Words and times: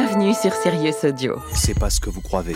Bienvenue 0.00 0.32
sur 0.32 0.52
Sirius 0.52 1.02
Audio. 1.02 1.42
C'est 1.52 1.76
pas 1.76 1.90
ce 1.90 1.98
que 1.98 2.08
vous 2.08 2.20
croyez. 2.20 2.54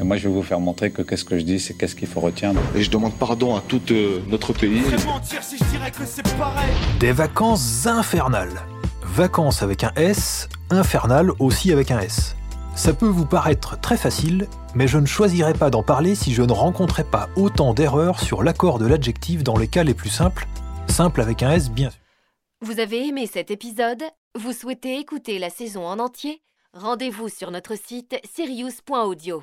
Et 0.00 0.02
moi, 0.02 0.16
je 0.16 0.26
vais 0.26 0.34
vous 0.34 0.42
faire 0.42 0.58
montrer 0.58 0.90
que 0.90 1.00
qu'est-ce 1.00 1.24
que 1.24 1.38
je 1.38 1.44
dis, 1.44 1.60
c'est 1.60 1.74
qu'est-ce 1.74 1.94
qu'il 1.94 2.08
faut 2.08 2.18
retenir. 2.18 2.60
Et 2.74 2.82
je 2.82 2.90
demande 2.90 3.14
pardon 3.14 3.54
à 3.54 3.60
tout 3.60 3.80
euh, 3.92 4.20
notre 4.26 4.52
pays. 4.52 4.82
Des 6.98 7.12
vacances 7.12 7.86
infernales. 7.86 8.60
Vacances 9.04 9.62
avec 9.62 9.84
un 9.84 9.92
S, 9.94 10.48
infernales 10.70 11.30
aussi 11.38 11.70
avec 11.70 11.92
un 11.92 12.00
S. 12.00 12.34
Ça 12.74 12.92
peut 12.92 13.06
vous 13.06 13.26
paraître 13.26 13.80
très 13.80 13.96
facile, 13.96 14.48
mais 14.74 14.88
je 14.88 14.98
ne 14.98 15.06
choisirais 15.06 15.54
pas 15.54 15.70
d'en 15.70 15.84
parler 15.84 16.16
si 16.16 16.34
je 16.34 16.42
ne 16.42 16.52
rencontrais 16.52 17.04
pas 17.04 17.28
autant 17.36 17.74
d'erreurs 17.74 18.18
sur 18.18 18.42
l'accord 18.42 18.80
de 18.80 18.88
l'adjectif 18.88 19.44
dans 19.44 19.56
les 19.56 19.68
cas 19.68 19.84
les 19.84 19.94
plus 19.94 20.10
simples, 20.10 20.48
simple 20.88 21.20
avec 21.20 21.44
un 21.44 21.52
S 21.52 21.70
bien 21.70 21.90
sûr. 21.90 22.00
Vous 22.60 22.80
avez 22.80 23.06
aimé 23.06 23.30
cet 23.32 23.52
épisode? 23.52 24.02
Vous 24.36 24.52
souhaitez 24.52 24.98
écouter 24.98 25.38
la 25.38 25.48
saison 25.48 25.86
en 25.86 26.00
entier? 26.00 26.42
Rendez-vous 26.78 27.30
sur 27.30 27.50
notre 27.50 27.74
site 27.74 28.16
sirius.audio. 28.22 29.42